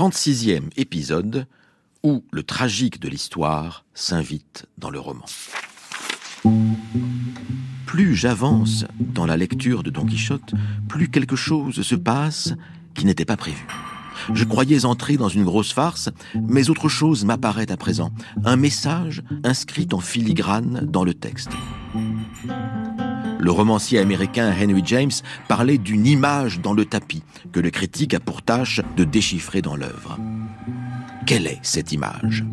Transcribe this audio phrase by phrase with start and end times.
[0.00, 1.46] 36e épisode
[2.02, 5.26] où le tragique de l'histoire s'invite dans le roman.
[7.84, 10.54] Plus j'avance dans la lecture de Don Quichotte,
[10.88, 12.54] plus quelque chose se passe
[12.94, 13.66] qui n'était pas prévu.
[14.32, 18.10] Je croyais entrer dans une grosse farce, mais autre chose m'apparaît à présent.
[18.46, 21.50] Un message inscrit en filigrane dans le texte.
[23.42, 25.10] Le romancier américain Henry James
[25.48, 27.22] parlait d'une image dans le tapis
[27.52, 30.18] que le critique a pour tâche de déchiffrer dans l'œuvre.
[31.26, 32.44] Quelle est cette image?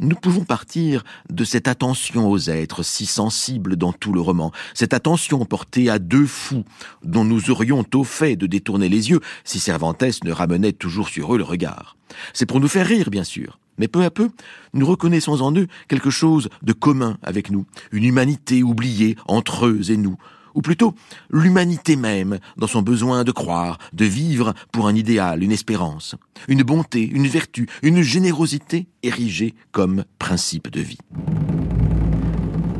[0.00, 4.94] Nous pouvons partir de cette attention aux êtres si sensibles dans tout le roman, cette
[4.94, 6.64] attention portée à deux fous
[7.04, 11.34] dont nous aurions au fait de détourner les yeux si Cervantes ne ramenait toujours sur
[11.34, 11.96] eux le regard.
[12.32, 13.60] C'est pour nous faire rire, bien sûr.
[13.80, 14.28] Mais peu à peu,
[14.74, 19.90] nous reconnaissons en eux quelque chose de commun avec nous, une humanité oubliée entre eux
[19.90, 20.18] et nous,
[20.54, 20.94] ou plutôt
[21.30, 26.14] l'humanité même dans son besoin de croire, de vivre pour un idéal, une espérance,
[26.46, 30.98] une bonté, une vertu, une générosité érigée comme principe de vie.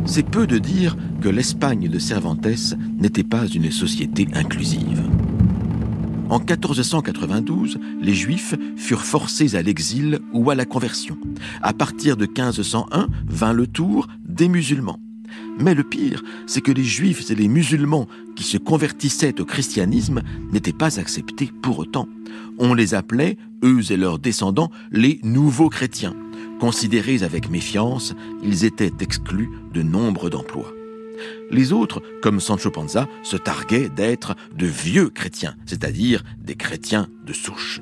[0.04, 5.02] C'est peu de dire que l'Espagne de Cervantes n'était pas une société inclusive.
[6.30, 11.18] En 1492, les Juifs furent forcés à l'exil ou à la conversion.
[11.60, 15.00] À partir de 1501 vint le tour des musulmans.
[15.58, 20.22] Mais le pire, c'est que les juifs et les musulmans qui se convertissaient au christianisme
[20.52, 22.08] n'étaient pas acceptés pour autant.
[22.58, 26.14] On les appelait, eux et leurs descendants, les nouveaux chrétiens.
[26.60, 28.14] Considérés avec méfiance,
[28.44, 30.72] ils étaient exclus de nombre d'emplois.
[31.50, 37.32] Les autres, comme Sancho Panza, se targuaient d'être de vieux chrétiens, c'est-à-dire des chrétiens de
[37.32, 37.80] souche.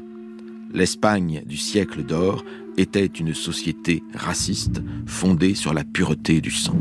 [0.73, 2.45] L'Espagne du siècle d'or
[2.77, 6.77] était une société raciste fondée sur la pureté du sang.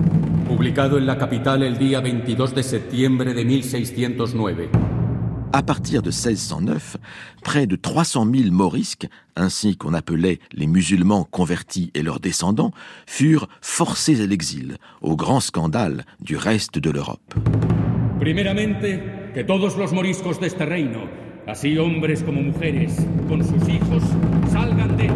[0.48, 4.87] Publicado en la capitale el día 22 de septiembre de 1609.
[5.54, 6.98] À partir de 1609,
[7.42, 12.72] près de 300 000 morisques, ainsi qu'on appelait les musulmans convertis et leurs descendants,
[13.06, 17.34] furent forcés à l'exil, au grand scandale du reste de l'Europe.
[18.20, 21.08] Primeramente, que todos los moriscos de este reino,
[21.48, 22.96] así hombres como mujeres,
[23.30, 24.04] con sus hijos,
[24.52, 25.08] salgan de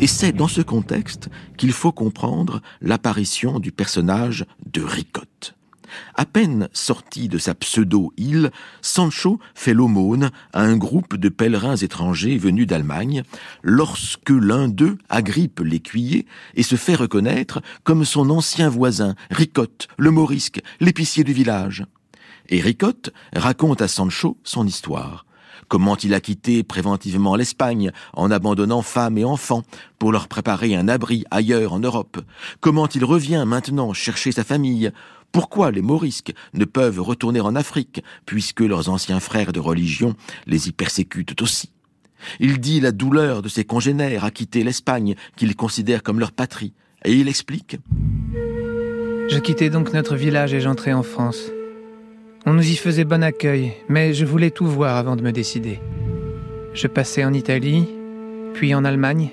[0.00, 5.57] et c'est dans ce contexte qu'il faut comprendre l'apparition du personnage de Ricotte.
[6.14, 8.50] À peine sorti de sa pseudo-île,
[8.82, 13.22] Sancho fait l'aumône à un groupe de pèlerins étrangers venus d'Allemagne,
[13.62, 20.10] lorsque l'un d'eux agrippe l'écuyer et se fait reconnaître comme son ancien voisin, Ricotte, le
[20.10, 21.84] morisque, l'épicier du village.
[22.48, 25.26] Et Ricotte raconte à Sancho son histoire
[25.68, 29.62] comment il a quitté préventivement l'Espagne en abandonnant femmes et enfants
[29.98, 32.18] pour leur préparer un abri ailleurs en Europe,
[32.60, 34.90] comment il revient maintenant chercher sa famille,
[35.32, 40.14] pourquoi les Morisques ne peuvent retourner en Afrique puisque leurs anciens frères de religion
[40.46, 41.70] les y persécutent aussi?
[42.40, 46.72] Il dit la douleur de ses congénères à quitter l'Espagne qu'ils considèrent comme leur patrie,
[47.04, 47.76] et il explique.
[49.28, 51.50] Je quittais donc notre village et j'entrais en France.
[52.46, 55.80] On nous y faisait bon accueil, mais je voulais tout voir avant de me décider.
[56.72, 57.88] Je passais en Italie,
[58.54, 59.30] puis en Allemagne,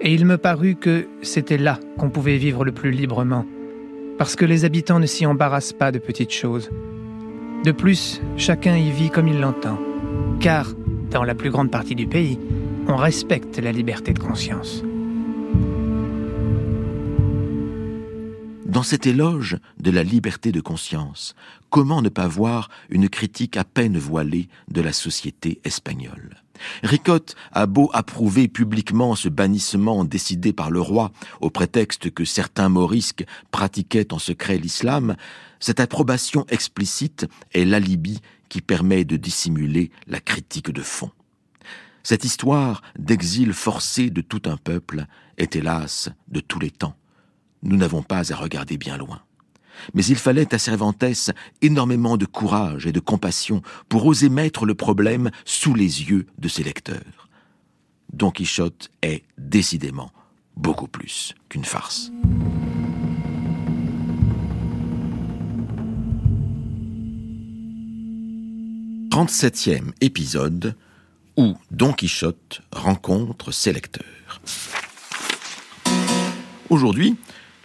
[0.00, 3.44] et il me parut que c'était là qu'on pouvait vivre le plus librement,
[4.20, 6.68] parce que les habitants ne s'y embarrassent pas de petites choses.
[7.64, 9.78] De plus, chacun y vit comme il l'entend,
[10.40, 10.74] car,
[11.10, 12.38] dans la plus grande partie du pays,
[12.86, 14.82] on respecte la liberté de conscience.
[18.66, 21.34] Dans cet éloge de la liberté de conscience,
[21.70, 26.42] comment ne pas voir une critique à peine voilée de la société espagnole?
[26.82, 32.68] Ricotte a beau approuver publiquement ce bannissement décidé par le roi au prétexte que certains
[32.68, 35.16] morisques pratiquaient en secret l'islam,
[35.58, 41.10] cette approbation explicite est l'alibi qui permet de dissimuler la critique de fond.
[42.02, 45.06] Cette histoire d'exil forcé de tout un peuple
[45.36, 46.96] est hélas de tous les temps
[47.62, 49.20] nous n'avons pas à regarder bien loin.
[49.94, 51.04] Mais il fallait à Cervantes
[51.62, 56.48] énormément de courage et de compassion pour oser mettre le problème sous les yeux de
[56.48, 57.28] ses lecteurs.
[58.12, 60.10] Don Quichotte est décidément
[60.56, 62.10] beaucoup plus qu'une farce.
[69.10, 70.76] Trente-septième épisode
[71.36, 74.40] où Don Quichotte rencontre ses lecteurs.
[76.68, 77.16] Aujourd'hui,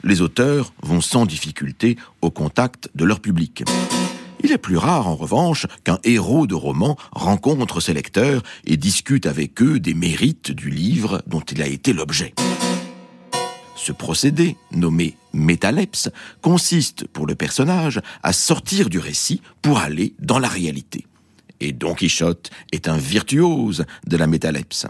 [0.06, 3.64] les auteurs vont sans difficulté au contact de leur public.
[4.44, 9.26] Il est plus rare, en revanche, qu'un héros de roman rencontre ses lecteurs et discute
[9.26, 12.34] avec eux des mérites du livre dont il a été l'objet.
[13.76, 16.10] Ce procédé, nommé métalepse,
[16.42, 21.08] consiste pour le personnage à sortir du récit pour aller dans la réalité.
[21.60, 24.88] Et Don Quichotte est un virtuose de la métalepse.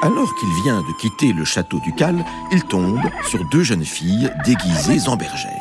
[0.00, 4.30] Alors qu'il vient de quitter le château du Cal, il tombe sur deux jeunes filles
[4.44, 5.52] déguisées en bergères.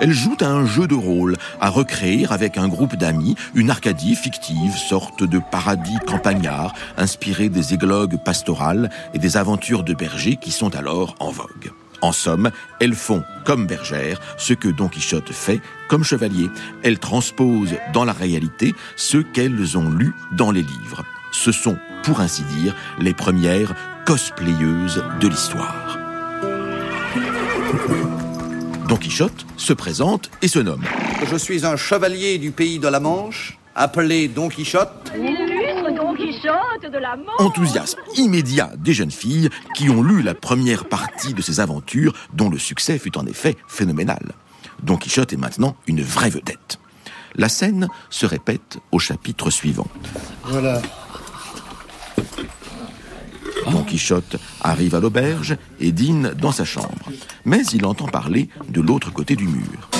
[0.00, 4.16] Elles jouent à un jeu de rôle, à recréer avec un groupe d'amis une Arcadie
[4.16, 10.50] fictive, sorte de paradis campagnard, inspiré des églogues pastorales et des aventures de bergers qui
[10.50, 11.70] sont alors en vogue.
[12.02, 12.50] En somme,
[12.80, 16.50] elles font, comme bergères, ce que Don Quichotte fait comme chevalier.
[16.82, 21.04] Elles transposent dans la réalité ce qu'elles ont lu dans les livres.
[21.36, 23.74] Ce sont, pour ainsi dire, les premières
[24.06, 25.98] cosplayeuses de l'histoire.
[28.88, 30.84] Don Quichotte se présente et se nomme.
[31.30, 35.12] Je suis un chevalier du pays de la Manche, appelé Don Quichotte.
[35.14, 37.38] Illustre Don Quichotte de la Manche.
[37.38, 42.48] Enthousiasme immédiat des jeunes filles qui ont lu la première partie de ces aventures dont
[42.48, 44.32] le succès fut en effet phénoménal.
[44.82, 46.78] Don Quichotte est maintenant une vraie vedette.
[47.34, 49.88] La scène se répète au chapitre suivant.
[50.44, 50.80] Voilà.
[53.70, 57.10] Don Quichotte arrive à l'auberge et dîne dans sa chambre.
[57.44, 59.90] Mais il entend parler de l'autre côté du mur.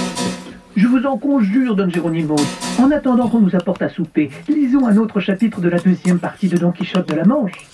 [0.77, 2.37] Je vous en conjure, Don Geronimo.
[2.79, 6.49] En attendant qu'on nous apporte à souper, lisons un autre chapitre de la deuxième partie
[6.49, 7.67] de Don Quichotte de la Manche.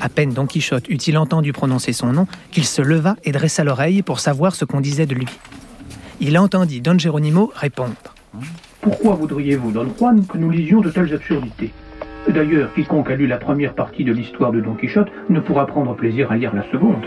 [0.00, 4.02] À peine Don Quichotte eut-il entendu prononcer son nom qu'il se leva et dressa l'oreille
[4.02, 5.26] pour savoir ce qu'on disait de lui.
[6.20, 7.94] Il entendit Don Geronimo répondre.
[8.82, 11.72] Pourquoi voudriez-vous, Don Juan, que nous lisions de telles absurdités?
[12.32, 15.96] D'ailleurs, quiconque a lu la première partie de l'histoire de Don Quichotte ne pourra prendre
[15.96, 17.04] plaisir à lire la seconde.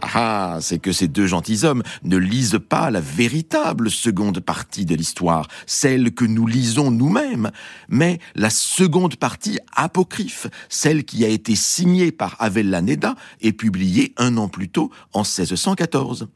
[0.00, 5.48] Ah, c'est que ces deux gentilshommes ne lisent pas la véritable seconde partie de l'histoire,
[5.66, 7.50] celle que nous lisons nous-mêmes,
[7.88, 14.36] mais la seconde partie apocryphe, celle qui a été signée par Avellaneda et publiée un
[14.36, 16.28] an plus tôt, en 1614.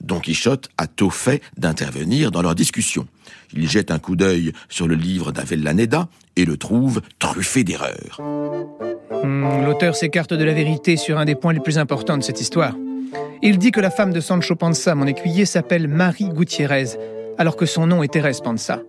[0.00, 3.06] Don Quichotte a tôt fait d'intervenir dans leur discussion.
[3.52, 8.20] Il jette un coup d'œil sur le livre d'Avellaneda et le trouve truffé d'erreurs.
[9.24, 12.40] Hmm, L'auteur s'écarte de la vérité sur un des points les plus importants de cette
[12.40, 12.74] histoire.
[13.42, 16.98] Il dit que la femme de Sancho Panza, mon écuyer, s'appelle Marie Gutiérrez,
[17.38, 18.82] alors que son nom est Thérèse Panza.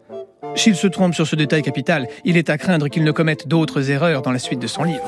[0.56, 3.92] S'il se trompe sur ce détail capital, il est à craindre qu'il ne commette d'autres
[3.92, 5.06] erreurs dans la suite de son livre.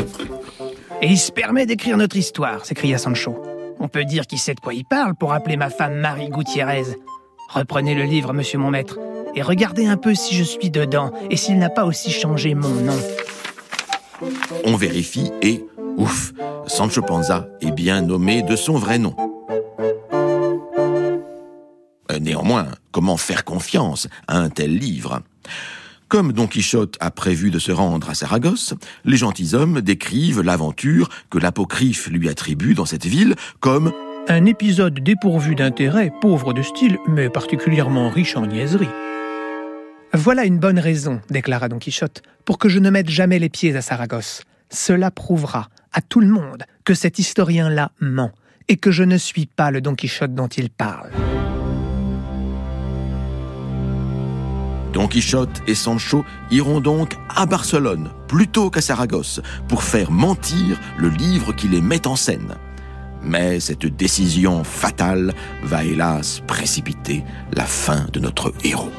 [1.01, 3.42] Et il se permet d'écrire notre histoire, s'écria Sancho.
[3.83, 6.83] On peut dire qu'il sait de quoi il parle pour appeler ma femme Marie Gutiérrez.
[7.50, 9.00] Reprenez le livre, monsieur mon maître,
[9.33, 12.69] et regardez un peu si je suis dedans et s'il n'a pas aussi changé mon
[12.69, 13.00] nom.
[14.66, 15.66] On vérifie et,
[15.98, 16.31] ouf,
[16.68, 19.16] Sancho Panza est bien nommé de son vrai nom.
[22.12, 25.22] Euh, Néanmoins, comment faire confiance à un tel livre?
[26.12, 28.74] Comme Don Quichotte a prévu de se rendre à Saragosse,
[29.06, 33.94] les gentilshommes décrivent l'aventure que l'apocryphe lui attribue dans cette ville comme
[34.28, 38.90] Un épisode dépourvu d'intérêt, pauvre de style, mais particulièrement riche en niaiseries.
[40.13, 43.74] Voilà une bonne raison, déclara Don Quichotte, pour que je ne mette jamais les pieds
[43.78, 44.44] à Saragosse.
[44.69, 48.34] Cela prouvera à tout le monde que cet historien-là ment
[48.68, 51.10] et que je ne suis pas le Don Quichotte dont il parle.
[54.94, 61.10] Don Quichotte et Sancho iront donc à Barcelone plutôt qu'à Saragosse pour faire mentir le
[61.10, 62.56] livre qui les met en scène.
[63.24, 65.33] Mais cette décision fatale
[65.64, 68.92] va hélas précipiter la fin de notre héros.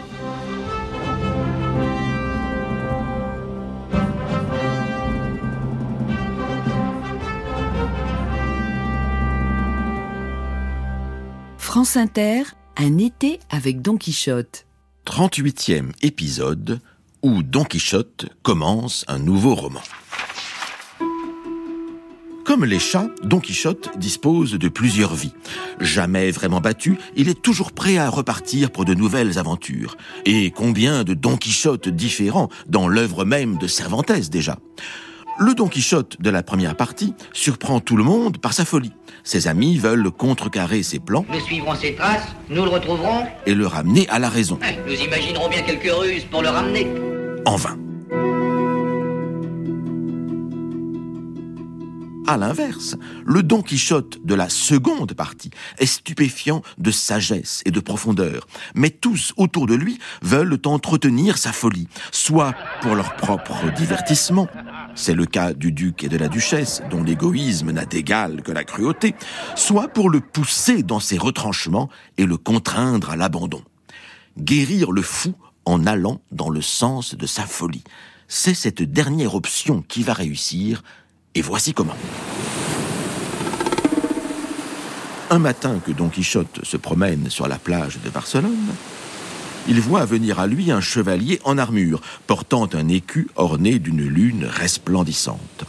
[11.58, 12.42] France Inter,
[12.76, 14.66] un été avec Don Quichotte.
[15.06, 16.80] 38e épisode
[17.22, 19.82] où Don Quichotte commence un nouveau roman.
[22.44, 25.32] Comme les chats, Don Quichotte dispose de plusieurs vies.
[25.80, 29.96] Jamais vraiment battu, il est toujours prêt à repartir pour de nouvelles aventures.
[30.24, 34.58] Et combien de Don Quichotte différents dans l'œuvre même de Cervantes déjà
[35.38, 38.92] le Don Quichotte de la première partie surprend tout le monde par sa folie.
[39.24, 43.66] Ses amis veulent contrecarrer ses plans Nous suivrons ses traces, nous le retrouverons, et le
[43.66, 44.58] ramener à la raison.
[44.86, 46.86] nous imaginerons bien quelques ruses pour le ramener.
[47.46, 47.76] En vain.
[52.36, 58.46] L'inverse, le Don Quichotte de la seconde partie est stupéfiant de sagesse et de profondeur,
[58.74, 64.48] mais tous autour de lui veulent entretenir sa folie, soit pour leur propre divertissement,
[64.94, 68.64] c'est le cas du duc et de la duchesse, dont l'égoïsme n'a d'égal que la
[68.64, 69.14] cruauté,
[69.54, 73.62] soit pour le pousser dans ses retranchements et le contraindre à l'abandon.
[74.38, 75.34] Guérir le fou
[75.64, 77.84] en allant dans le sens de sa folie.
[78.28, 80.82] C'est cette dernière option qui va réussir,
[81.34, 81.96] et voici comment.
[85.30, 88.74] Un matin que Don Quichotte se promène sur la plage de Barcelone,
[89.68, 94.44] il voit venir à lui un chevalier en armure, portant un écu orné d'une lune
[94.44, 95.64] resplendissante.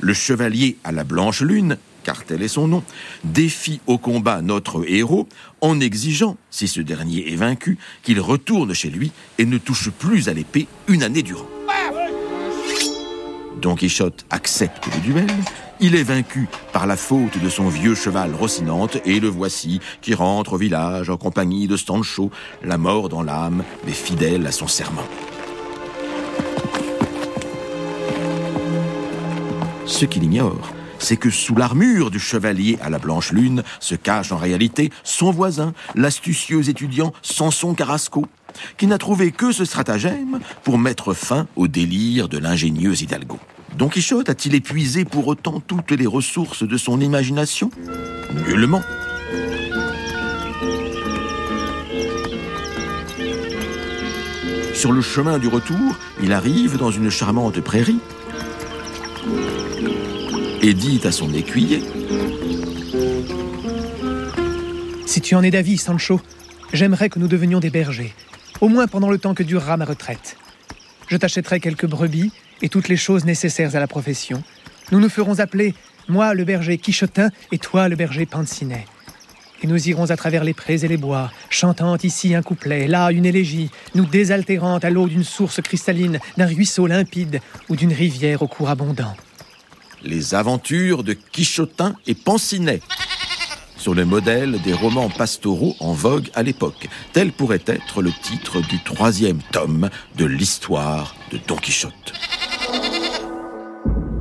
[0.00, 2.82] Le chevalier à la blanche lune, car tel est son nom,
[3.22, 5.28] défie au combat notre héros
[5.60, 10.28] en exigeant, si ce dernier est vaincu, qu'il retourne chez lui et ne touche plus
[10.28, 11.53] à l'épée une année durant.
[13.64, 15.26] Don Quichotte accepte le duel,
[15.80, 20.12] il est vaincu par la faute de son vieux cheval Rocinante et le voici qui
[20.12, 22.30] rentre au village en compagnie de Sancho,
[22.62, 25.06] la mort dans l'âme, mais fidèle à son serment.
[29.86, 30.68] Ce qu'il ignore,
[30.98, 35.30] c'est que sous l'armure du chevalier à la blanche lune se cache en réalité son
[35.30, 38.26] voisin, l'astucieux étudiant Samson Carrasco,
[38.76, 43.38] qui n'a trouvé que ce stratagème pour mettre fin au délire de l'ingénieux Hidalgo.
[43.76, 47.70] Don Quichotte a-t-il épuisé pour autant toutes les ressources de son imagination?
[48.46, 48.82] Nullement.
[54.74, 57.98] Sur le chemin du retour, il arrive dans une charmante prairie
[60.62, 61.82] et dit à son écuyer
[65.06, 66.20] Si tu en es d'avis, Sancho,
[66.72, 68.14] j'aimerais que nous devenions des bergers,
[68.60, 70.36] au moins pendant le temps que durera ma retraite.
[71.08, 72.30] Je t'achèterai quelques brebis
[72.62, 74.42] et toutes les choses nécessaires à la profession.
[74.92, 75.74] Nous nous ferons appeler,
[76.08, 78.86] moi le berger Quichotin et toi le berger Pancinet.
[79.62, 83.10] Et nous irons à travers les prés et les bois, chantant ici un couplet, là
[83.10, 88.42] une élégie, nous désaltérant à l'eau d'une source cristalline, d'un ruisseau limpide ou d'une rivière
[88.42, 89.16] au cours abondant.
[90.02, 92.80] Les aventures de Quichotin et Pancinet
[93.84, 96.88] sur le modèle des romans pastoraux en vogue à l'époque.
[97.12, 102.14] Tel pourrait être le titre du troisième tome de l'histoire de Don Quichotte.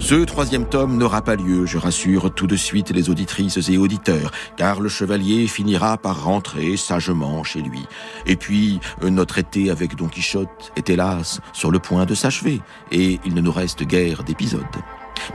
[0.03, 4.33] Ce troisième tome n'aura pas lieu, je rassure tout de suite les auditrices et auditeurs,
[4.57, 7.85] car le chevalier finira par rentrer sagement chez lui.
[8.25, 12.59] Et puis, notre été avec Don Quichotte est hélas sur le point de s'achever,
[12.91, 14.61] et il ne nous reste guère d'épisodes.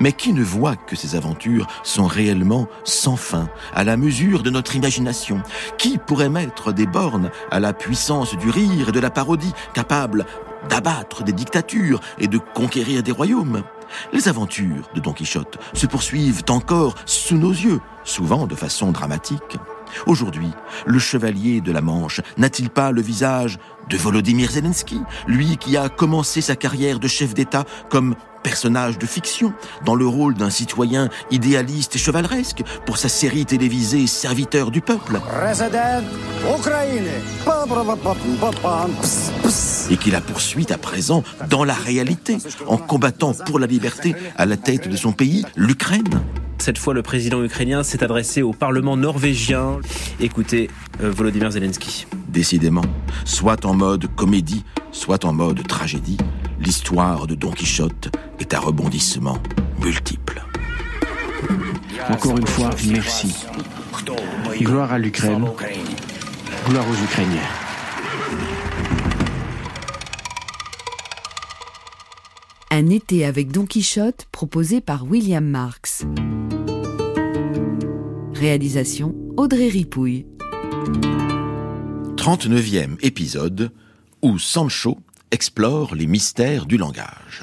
[0.00, 4.50] Mais qui ne voit que ces aventures sont réellement sans fin, à la mesure de
[4.50, 5.42] notre imagination?
[5.78, 10.26] Qui pourrait mettre des bornes à la puissance du rire et de la parodie, capable
[10.68, 13.62] d'abattre des dictatures et de conquérir des royaumes?
[14.12, 19.58] Les aventures de Don Quichotte se poursuivent encore sous nos yeux, souvent de façon dramatique.
[20.06, 20.50] Aujourd'hui,
[20.86, 25.88] le chevalier de la Manche n'a-t-il pas le visage de Volodymyr Zelensky, lui qui a
[25.88, 29.52] commencé sa carrière de chef d'État comme personnage de fiction,
[29.84, 35.20] dans le rôle d'un citoyen idéaliste et chevaleresque pour sa série télévisée Serviteur du peuple
[39.90, 44.46] et qui la poursuit à présent dans la réalité, en combattant pour la liberté à
[44.46, 46.22] la tête de son pays, l'Ukraine.
[46.58, 49.78] Cette fois, le président ukrainien s'est adressé au Parlement norvégien.
[50.20, 50.70] Écoutez
[51.02, 52.06] euh, Volodymyr Zelensky.
[52.28, 52.84] Décidément,
[53.24, 56.18] soit en mode comédie, soit en mode tragédie,
[56.60, 59.42] l'histoire de Don Quichotte est à rebondissements
[59.82, 60.42] multiples.
[62.08, 63.34] Encore une fois, merci.
[64.60, 65.46] Gloire à l'Ukraine.
[66.66, 67.40] Gloire aux Ukrainiens.
[72.70, 76.04] Un été avec Don Quichotte proposé par William Marx.
[78.34, 80.26] Réalisation Audrey Ripouille.
[82.36, 83.70] 39e épisode
[84.20, 84.98] où Sancho
[85.30, 87.42] explore les mystères du langage.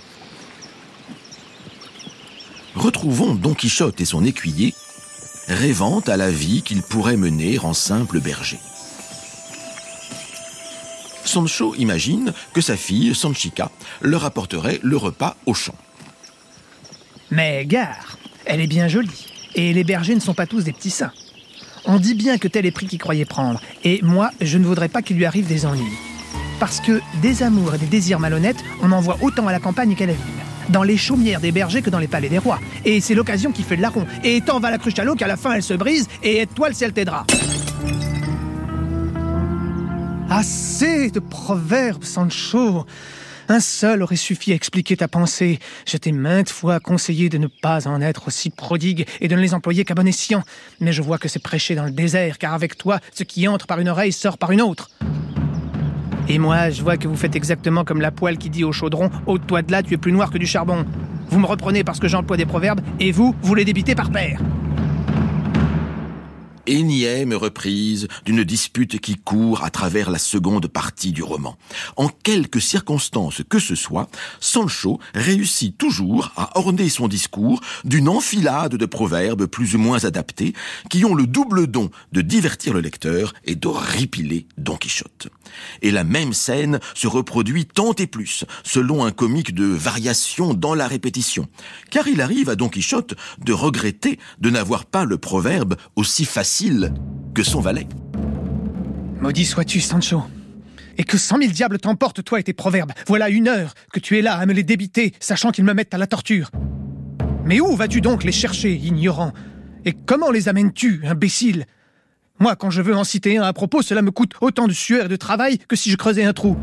[2.76, 4.76] Retrouvons Don Quichotte et son écuyer
[5.48, 8.60] rêvant à la vie qu'il pourrait mener en simple berger.
[11.24, 15.76] Sancho imagine que sa fille, Sanchica, leur apporterait le repas au champ.
[17.32, 20.92] Mais gare, elle est bien jolie, et les bergers ne sont pas tous des petits
[20.92, 21.12] saints.
[21.88, 24.90] On dit bien que tel est pris qu'il croyait prendre, et moi, je ne voudrais
[24.90, 25.84] pas qu'il lui arrive des ennuis.
[26.60, 29.94] Parce que des amours et des désirs malhonnêtes, on en voit autant à la campagne
[29.96, 30.24] qu'à la ville.
[30.70, 32.60] Dans les chaumières des bergers que dans les palais des rois.
[32.86, 34.08] Et c'est l'occasion qui fait de larron.
[34.24, 36.70] Et tant va la cruche à l'eau qu'à la fin elle se brise, et aide-toi
[36.70, 37.24] le ciel t'aidera.
[40.28, 42.86] Assez de proverbes, Sancho.
[43.48, 45.60] Un seul aurait suffi à expliquer ta pensée.
[45.86, 49.42] Je t'ai maintes fois conseillé de ne pas en être aussi prodigue et de ne
[49.42, 50.44] les employer qu'à bon escient.
[50.80, 53.68] Mais je vois que c'est prêcher dans le désert, car avec toi, ce qui entre
[53.68, 54.90] par une oreille sort par une autre.
[56.28, 59.12] Et moi, je vois que vous faites exactement comme la poêle qui dit au chaudron
[59.28, 60.84] Ôte-toi de là, tu es plus noir que du charbon.
[61.30, 64.40] Vous me reprenez parce que j'emploie des proverbes, et vous, vous les débitez par paire.
[66.68, 71.58] Énième reprise d'une dispute qui court à travers la seconde partie du roman.
[71.96, 78.76] En quelques circonstances que ce soit, Sancho réussit toujours à orner son discours d'une enfilade
[78.76, 80.54] de proverbes plus ou moins adaptés
[80.90, 85.28] qui ont le double don de divertir le lecteur et de ripiler Don Quichotte.
[85.82, 90.74] Et la même scène se reproduit tant et plus, selon un comique de variation dans
[90.74, 91.48] la répétition,
[91.92, 96.55] car il arrive à Don Quichotte de regretter de n'avoir pas le proverbe aussi facile
[97.34, 97.88] que son valet.
[99.20, 100.24] Maudit sois-tu, Sancho.
[100.98, 102.94] Et que cent mille diables t'emportent, toi et tes proverbes.
[103.08, 105.94] Voilà une heure que tu es là à me les débiter, sachant qu'ils me mettent
[105.94, 106.52] à la torture.
[107.44, 109.34] Mais où vas-tu donc les chercher, ignorant?
[109.84, 111.66] Et comment les amènes-tu, imbécile?
[112.40, 115.06] Moi, quand je veux en citer un à propos, cela me coûte autant de sueur
[115.06, 116.56] et de travail que si je creusais un trou.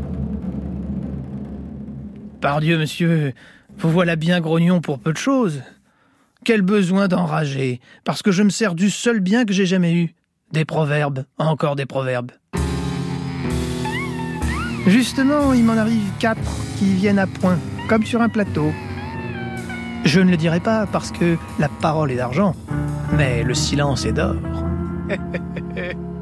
[2.41, 3.33] Pardieu, monsieur,
[3.77, 5.61] vous voilà bien grognon pour peu de choses.
[6.45, 10.13] Quel besoin d'enrager, parce que je me sers du seul bien que j'ai jamais eu.
[10.51, 12.31] Des proverbes, encore des proverbes.
[14.85, 17.57] Justement, il m'en arrive quatre qui viennent à point,
[17.87, 18.73] comme sur un plateau.
[20.03, 22.55] Je ne le dirai pas parce que la parole est d'argent,
[23.17, 24.35] mais le silence est d'or.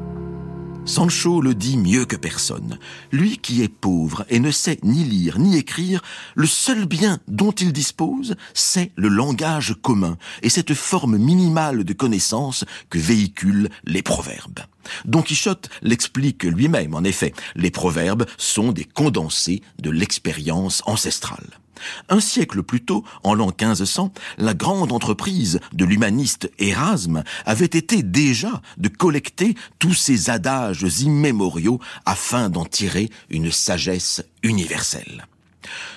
[0.84, 2.78] Sancho le dit mieux que personne.
[3.12, 6.02] Lui qui est pauvre et ne sait ni lire ni écrire,
[6.34, 11.92] le seul bien dont il dispose, c'est le langage commun et cette forme minimale de
[11.92, 14.60] connaissance que véhiculent les proverbes.
[15.04, 21.61] Don Quichotte l'explique lui-même, en effet, les proverbes sont des condensés de l'expérience ancestrale.
[22.08, 28.02] Un siècle plus tôt, en l'an 1500, la grande entreprise de l'humaniste Erasme avait été
[28.02, 35.26] déjà de collecter tous ces adages immémoriaux afin d'en tirer une sagesse universelle.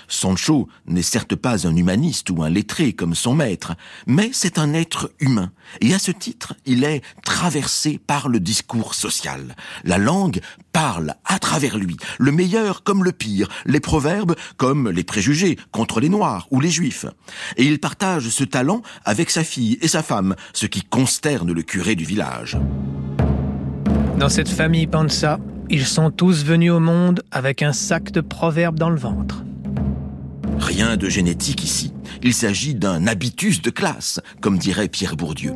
[0.07, 3.74] Sancho n'est certes pas un humaniste ou un lettré comme son maître,
[4.07, 8.93] mais c'est un être humain, et à ce titre, il est traversé par le discours
[8.93, 9.55] social.
[9.84, 10.41] La langue
[10.72, 16.00] parle à travers lui, le meilleur comme le pire, les proverbes comme les préjugés contre
[16.00, 17.05] les Noirs ou les Juifs.
[17.57, 21.62] Et il partage ce talent avec sa fille et sa femme, ce qui consterne le
[21.62, 22.58] curé du village.
[24.19, 28.80] Dans cette famille Panza, ils sont tous venus au monde avec un sac de proverbes
[28.80, 29.43] dans le ventre.
[30.60, 31.94] Rien de génétique ici.
[32.24, 35.54] Il s'agit d'un habitus de classe, comme dirait Pierre Bourdieu.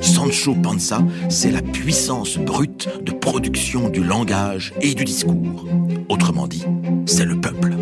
[0.00, 5.66] Sancho Panza, c'est la puissance brute de production du langage et du discours.
[6.08, 6.64] Autrement dit,
[7.06, 7.74] c'est le peuple.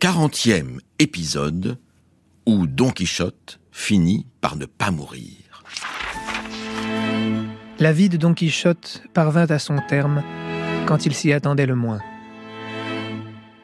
[0.00, 1.78] Quarantième épisode
[2.46, 5.47] où Don Quichotte finit par ne pas mourir.
[7.80, 10.24] La vie de Don Quichotte parvint à son terme
[10.86, 12.00] quand il s'y attendait le moins.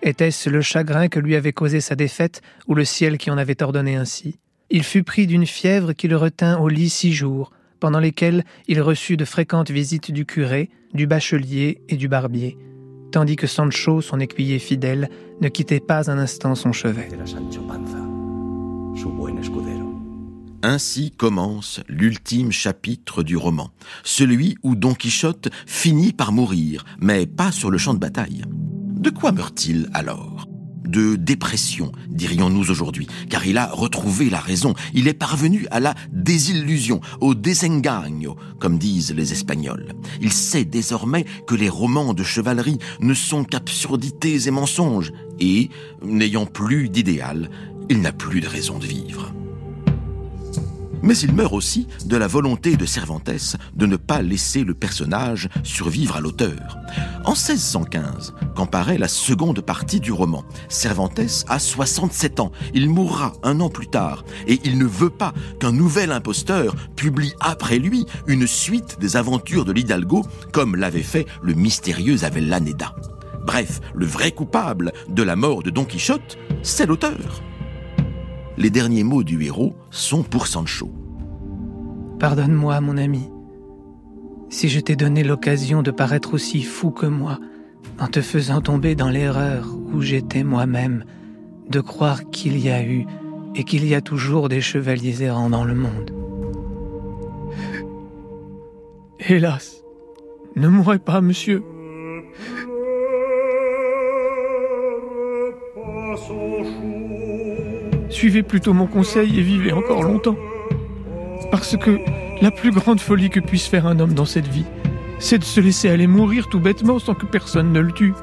[0.03, 3.61] Était-ce le chagrin que lui avait causé sa défaite ou le ciel qui en avait
[3.61, 4.39] ordonné ainsi?
[4.71, 7.51] Il fut pris d'une fièvre qui le retint au lit six jours,
[7.81, 12.57] pendant lesquels il reçut de fréquentes visites du curé, du bachelier et du barbier,
[13.11, 15.09] tandis que Sancho, son écuyer fidèle,
[15.41, 17.09] ne quittait pas un instant son chevet.
[20.67, 23.71] Ainsi commence l'ultime chapitre du roman,
[24.03, 28.45] celui où Don Quichotte finit par mourir, mais pas sur le champ de bataille.
[28.49, 30.49] De quoi meurt-il alors?
[30.89, 35.95] De dépression, dirions-nous aujourd'hui, car il a retrouvé la raison, il est parvenu à la
[36.13, 39.93] désillusion, au desengaño, comme disent les Espagnols.
[40.23, 45.69] Il sait désormais que les romans de chevalerie ne sont qu'absurdités et mensonges, et,
[46.03, 47.51] n'ayant plus d'idéal,
[47.91, 49.35] il n'a plus de raison de vivre.
[51.05, 55.51] Mais il meurt aussi de la volonté de Cervantes de ne pas laisser le personnage
[55.63, 56.79] survivre à l'auteur.
[57.27, 62.53] En 1615, quand paraît la seconde partie du roman, Cervantes a 67 ans.
[62.73, 67.35] Il mourra un an plus tard et il ne veut pas qu'un nouvel imposteur publie
[67.39, 72.95] après lui une suite des aventures de l'Hidalgo comme l'avait fait le mystérieux Avellaneda.
[73.45, 77.43] Bref, le vrai coupable de la mort de Don Quichotte, c'est l'auteur.
[78.57, 80.91] Les derniers mots du héros sont pour Sancho.
[82.21, 83.29] Pardonne-moi, mon ami,
[84.49, 87.41] si je t'ai donné l'occasion de paraître aussi fou que moi,
[87.99, 91.05] en te faisant tomber dans l'erreur où j'étais moi-même,
[91.69, 93.07] de croire qu'il y a eu
[93.57, 96.13] et qu'il y a toujours des chevaliers errants dans le monde.
[99.27, 99.83] Hélas,
[100.55, 101.65] ne mourrez pas, monsieur.
[108.25, 110.39] Suivez plutôt mon conseil et vivez encore longtemps.
[111.51, 112.01] Parce que
[112.41, 114.65] la plus grande folie que puisse faire un homme dans cette vie,
[115.19, 118.15] c'est de se laisser aller mourir tout bêtement sans que personne ne le tue.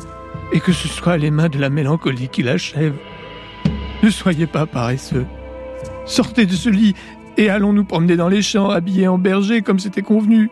[0.53, 2.97] et que ce soit les mains de la mélancolie qui l'achèvent.
[4.01, 5.27] Ne soyez pas paresseux.
[6.07, 6.95] Sortez de ce lit
[7.37, 10.49] et allons nous promener dans les champs habillés en berger comme c'était convenu.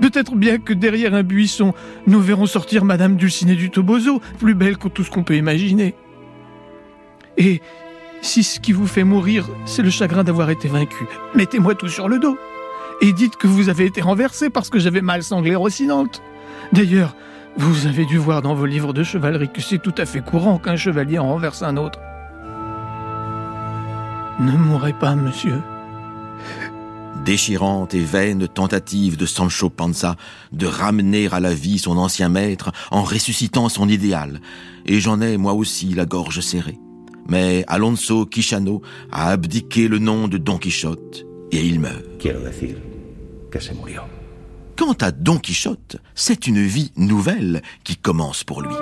[0.00, 1.74] Peut-être bien que derrière un buisson,
[2.06, 5.96] nous verrons sortir Madame Dulcinée du Toboso, plus belle que tout ce qu'on peut imaginer.
[7.38, 7.60] Et
[8.22, 12.08] si ce qui vous fait mourir, c'est le chagrin d'avoir été vaincu, mettez-moi tout sur
[12.08, 12.36] le dos.
[13.00, 16.20] Et dites que vous avez été renversé parce que j'avais mal sanglé Rocinante.
[16.72, 17.14] D'ailleurs,
[17.56, 20.58] vous avez dû voir dans vos livres de chevalerie que c'est tout à fait courant
[20.58, 22.00] qu'un chevalier en renverse un autre.
[24.40, 25.60] Ne mourrez pas, monsieur.
[27.24, 30.16] Déchirante et vaine tentative de Sancho Panza
[30.52, 34.40] de ramener à la vie son ancien maître en ressuscitant son idéal.
[34.86, 36.78] Et j'en ai moi aussi la gorge serrée.
[37.28, 42.02] Mais Alonso Quixano a abdiqué le nom de Don Quichotte et il meurt.
[42.18, 42.76] Quiero decir
[43.50, 44.02] que se murió.
[44.76, 48.74] Quant à Don Quichotte, c'est une vie nouvelle qui commence pour lui.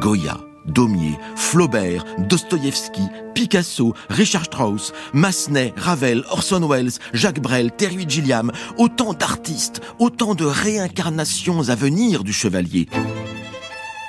[0.00, 3.02] Goya, Daumier, Flaubert, Dostoïevski,
[3.34, 10.44] Picasso, Richard Strauss, Massenet, Ravel, Orson Welles, Jacques Brel, Terry Gilliam, autant d'artistes, autant de
[10.44, 12.88] réincarnations à venir du chevalier.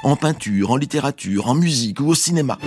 [0.05, 2.59] En peinture, en littérature, en musique ou au cinéma.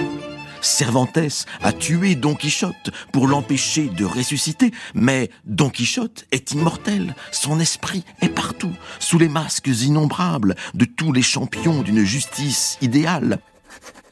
[0.61, 7.61] Cervantes a tué Don Quichotte pour l'empêcher de ressusciter, mais Don Quichotte est immortel, son
[7.61, 13.39] esprit est partout, sous les masques innombrables de tous les champions d'une justice idéale.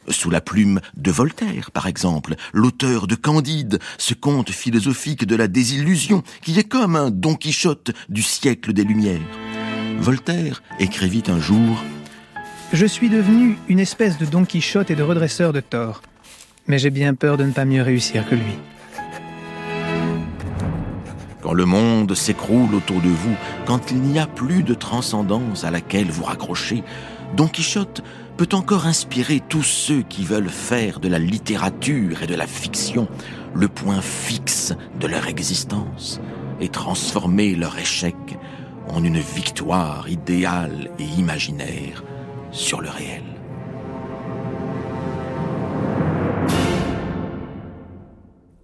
[0.08, 5.48] Sous la plume de Voltaire, par exemple, l'auteur de Candide, ce conte philosophique de la
[5.48, 9.18] désillusion, qui est comme un Don Quichotte du siècle des Lumières.
[9.98, 11.82] Voltaire écrivit un jour
[12.72, 16.02] Je suis devenu une espèce de Don Quichotte et de redresseur de tort
[16.68, 18.58] mais j'ai bien peur de ne pas mieux réussir que lui.
[21.42, 25.70] Quand le monde s'écroule autour de vous, quand il n'y a plus de transcendance à
[25.70, 26.82] laquelle vous raccrochez,
[27.36, 28.02] Don Quichotte
[28.36, 33.08] peut encore inspirer tous ceux qui veulent faire de la littérature et de la fiction
[33.54, 36.20] le point fixe de leur existence
[36.60, 38.16] et transformer leur échec
[38.88, 42.02] en une victoire idéale et imaginaire
[42.56, 43.22] sur le réel.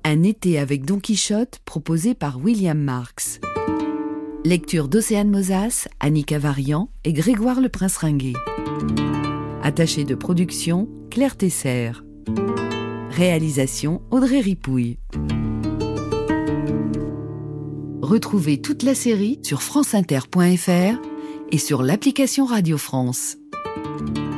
[0.04, 3.38] Un été avec Don Quichotte proposé par William Marx.
[4.44, 8.32] Lecture d'Océane Mosas, Annika Varian et Grégoire le Prince Ringuet.
[9.62, 11.92] Attaché de production, Claire Tesser.
[13.10, 14.98] Réalisation, Audrey Ripouille.
[18.00, 20.98] Retrouvez toute la série sur franceinter.fr
[21.52, 23.36] et sur l'application Radio France.
[23.74, 24.31] Música